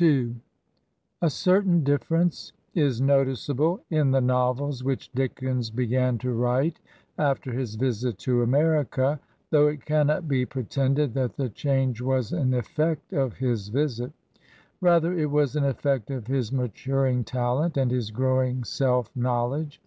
n 0.00 0.40
A 1.22 1.30
certain 1.30 1.84
difference 1.84 2.52
is 2.74 3.00
noticeable 3.00 3.78
in 3.88 4.10
the 4.10 4.20
novels 4.20 4.82
which 4.82 5.12
Dickens 5.12 5.70
began 5.70 6.18
to 6.18 6.32
write 6.32 6.80
after 7.16 7.52
his 7.52 7.76
visit 7.76 8.18
to 8.18 8.42
America, 8.42 9.20
though 9.50 9.68
it 9.68 9.84
cannot 9.84 10.26
be 10.26 10.44
pretended 10.44 11.14
that 11.14 11.36
the 11.36 11.48
change 11.50 12.00
was 12.00 12.32
an 12.32 12.52
effect 12.52 13.12
of 13.12 13.34
his 13.36 13.68
visit. 13.68 14.10
Rather 14.80 15.12
it 15.16 15.30
was 15.30 15.54
an 15.54 15.62
effect 15.62 16.10
of 16.10 16.26
his 16.26 16.50
matur 16.50 17.08
ing 17.08 17.22
talent 17.22 17.76
and 17.76 17.92
his 17.92 18.10
growing 18.10 18.64
self 18.64 19.14
knowledge. 19.14 19.80